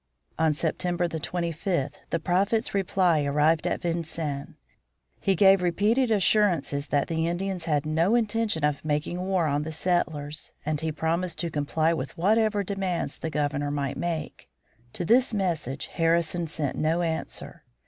On 0.39 0.51
September 0.51 1.07
the 1.07 1.19
twenty 1.19 1.51
fifth 1.51 1.99
the 2.09 2.17
Prophet's 2.17 2.73
reply 2.73 3.23
arrived 3.23 3.67
at 3.67 3.81
Vincennes. 3.81 4.55
He 5.19 5.35
gave 5.35 5.61
repeated 5.61 6.09
assurances 6.09 6.87
that 6.87 7.07
the 7.07 7.27
Indians 7.27 7.65
had 7.65 7.85
no 7.85 8.15
intention 8.15 8.65
of 8.65 8.83
making 8.83 9.21
war 9.21 9.45
on 9.45 9.61
the 9.61 9.71
settlers, 9.71 10.53
and 10.65 10.81
he 10.81 10.91
promised 10.91 11.37
to 11.41 11.51
comply 11.51 11.93
with 11.93 12.17
whatever 12.17 12.63
demands 12.63 13.19
the 13.19 13.29
Governor 13.29 13.69
might 13.69 13.95
make. 13.95 14.49
To 14.93 15.05
this 15.05 15.35
message 15.35 15.85
Harrison 15.85 16.47
sent 16.47 16.75
no 16.75 17.03
answer. 17.03 17.63